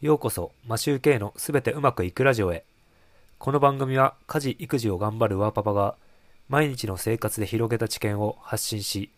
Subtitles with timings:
[0.00, 2.62] ようこそ、マシューケイのすべてうまくいくラジオへ。
[3.40, 5.96] この番組は家事・育児を頑張るワーパパが
[6.48, 9.10] 毎日の生活で広げた知見を発信し、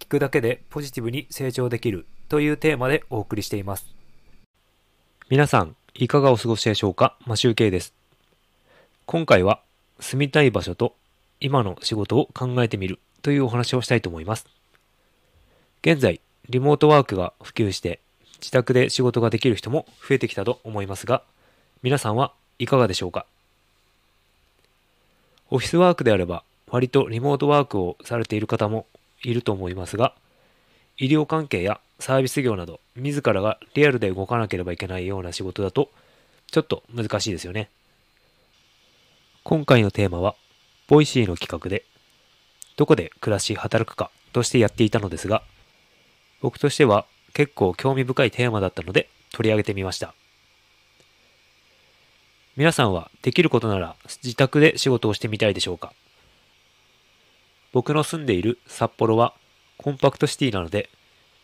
[0.00, 3.86] 聞くだけでポジティブに成長できるというテーマでお送りしています。
[5.28, 7.16] 皆さん、いかがお過ごしでしょうか？
[7.24, 7.94] マシューケイです。
[9.04, 9.62] 今回は
[10.00, 10.96] 住みたい場所と
[11.38, 14.48] 今の仕事を考えてみるというお話をしたいと思います。
[15.82, 16.20] 現在、
[16.50, 18.00] リモートワークが普及して
[18.38, 21.22] 自宅で仕事ができる人も増えてきたと思いますが、
[21.82, 23.26] 皆さんはいかがでしょうか？
[25.50, 28.86] オフィスワークであれば割とリモートワークをされている方も
[29.22, 30.14] いると思いますが、
[30.98, 35.90] 医療関係やサービス業など自らがリアルで動かなければいけないような仕事だと
[36.50, 37.70] ちょっと難しいですよね。
[39.44, 40.34] 今回のテーマは、
[40.88, 41.84] Voicy の企画で、
[42.76, 45.42] どこで暮らし働くかとしてやっていたのですが、
[46.40, 50.14] 僕としては結構興味深いテーマだったので取り上げてみました。
[52.56, 55.92] 皆さんはできることなら自宅で仕事をしてみたいでしょうか？
[57.74, 59.34] 僕の住んでいる札幌は
[59.76, 60.88] コンパクトシティなので、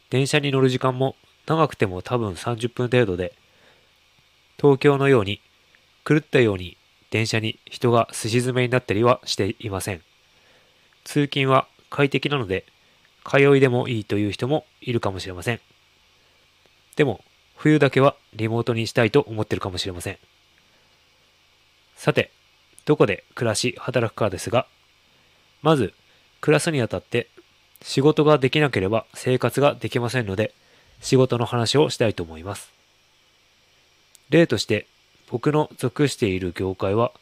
[0.09, 3.35] 電車に乗る時間も長くても多分30分程度で、
[4.57, 5.43] 東京のように
[6.07, 6.79] 狂ったように
[7.11, 10.01] 電車に人がすし詰めになったりはしていません。
[11.05, 12.65] 通勤は快適なので、
[13.31, 15.61] 通いでもいいという人もいるかもしれません。
[16.97, 17.25] でも、
[17.57, 20.19] 冬だけはリモートにしたいと思ってるかもしれません。
[21.97, 22.31] さて、
[22.85, 24.67] どこで暮らし、働くかですが、
[25.63, 25.95] まず、
[26.41, 27.29] 暮らすにあたって、
[27.83, 30.55] 仕事ができなければ生活ができませんので、
[31.01, 32.73] 仕事の話をしたいと思います。
[34.31, 34.87] 例として、
[35.31, 37.13] 僕の属している業界は、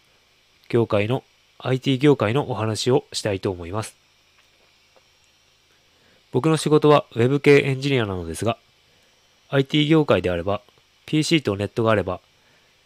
[0.68, 1.24] 業界の
[1.58, 3.96] IT 業界のお話をしたいと思います。
[6.32, 8.56] 僕の仕事は Web 系エンジニアなのですが、
[9.50, 10.62] IT 業界であれば、
[11.06, 12.20] PC とネットがあれば、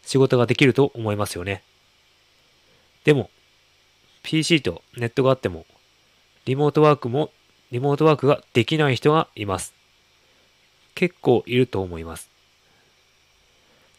[0.01, 1.63] 仕事ができると思いますよね。
[3.03, 3.29] でも、
[4.23, 5.65] PC とネットがあっても、
[6.45, 7.31] リモートワークも、
[7.71, 9.75] リモートワークができない人がいます。
[10.95, 12.29] 結構いると思います。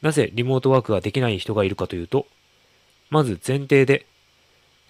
[0.03, 2.27] なぜリモートワークができない人がいるかというと、
[3.11, 4.07] まず前提で、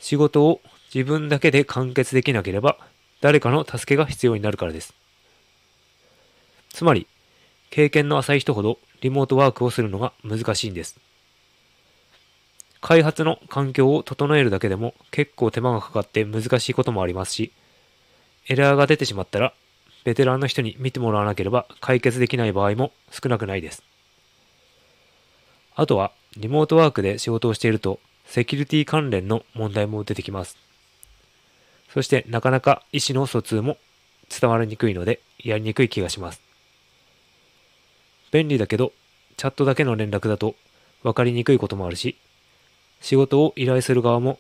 [0.00, 0.60] 仕事を
[0.94, 2.78] 自分だけで完結できなければ、
[3.20, 4.94] 誰かの助けが必要になるからです。
[6.70, 7.06] つまり、
[7.70, 10.98] 経験の浅い人ほどリモートワークをするのが難しいんです。
[12.80, 17.52] 開発の環境を整えるだけでも結構手間がかかって難しいこともありますし、
[18.48, 19.52] エラーが出てしまったら、
[20.04, 23.82] ベテランの人に見てもらわなければ解決できない場合も少なくないです。
[25.74, 30.56] あとは、リモートワークで仕事をしていると、セキュリティ関連の問題も出てきます。
[31.92, 33.78] そして、なかなか意思の疎通も
[34.28, 36.45] 伝わりにくいので、やりにくい気がします。
[38.30, 38.92] 便利だけど、
[39.36, 40.54] チャットだけの連絡だと
[41.02, 42.16] 分かりにくいこともあるし、
[43.00, 44.38] 仕事を依頼する側も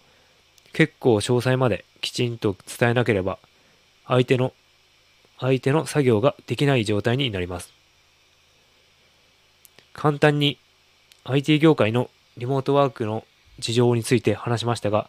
[0.72, 3.38] 結構詳細まできちんと伝えなければ、
[4.06, 4.52] 相手の、
[5.38, 7.72] 相手の作業ができない状態になります。
[9.92, 10.58] 簡単に
[11.24, 13.24] IT 業界のリモートワークの
[13.58, 15.08] 事情について話しましたが、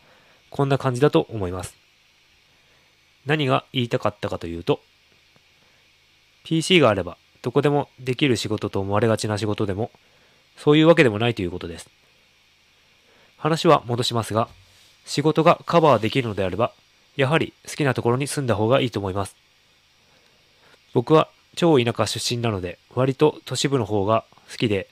[0.50, 1.76] こんな感じだと思います。
[3.26, 4.80] 何が言いたかったかというと、
[6.44, 9.92] PC があればどこでもできる仕事と思われがちな仕事でも、
[10.58, 11.90] そういうわけでもないということです。
[13.38, 14.48] 話は戻しますが、
[15.06, 16.74] 仕事がカバーできるのであれば、
[17.16, 19.36] やはり好きなところに住んだ方がいいと思います。
[20.94, 24.88] 僕は超田舎出身なので、割と都市部の方が好きで、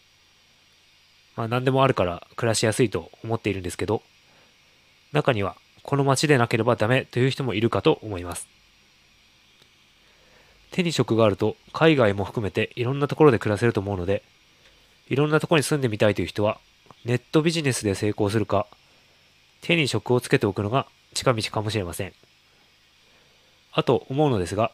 [1.36, 4.02] まあ何でもあるから暮らしやすいと思っているんですけど、
[5.12, 8.48] 中にはこの街でなければダメという人もいるかと思います。
[10.76, 14.24] 手に職があると海外も含めていろんなところで暮らせると思うので、
[15.08, 16.60] いろんなところに住んでみたいという人は、
[17.06, 18.68] ネットビジネスで成功するか、
[19.62, 22.12] 手に職をつけておくのが近道かもしれません。
[23.72, 24.74] あと思うのですが、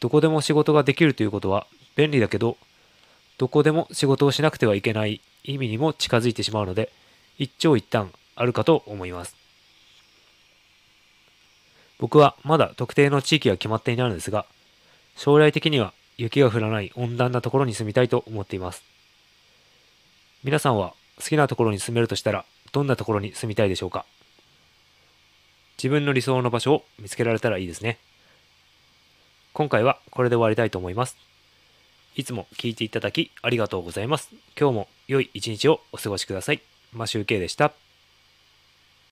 [0.00, 2.56] どこでも仕事ができるということは便利だけど、
[3.36, 6.90] どこでも仕事をしなくてはいけない意味にも近づいてしまうので、
[7.36, 9.36] 一長一短あるかと思います。
[11.98, 14.46] 僕はまだ特定の地域が決まっていないのですが、
[15.16, 18.82] 将来的には雪が降らない温暖なところに住みたいと思っています。
[20.44, 24.04] 皆さんは好きなところに住めるとしたら、どんなところに住みたいでしょうか？
[25.78, 27.98] 自分の理想の場所を見つけられたらいいですね。
[29.52, 31.16] 今回はこれで終わりたいと思います。
[32.14, 34.30] いつも聞いていただきありがとうございます。
[34.58, 36.60] 今日も良い一日をお過ごしください。
[36.92, 37.72] マシュウケイでした。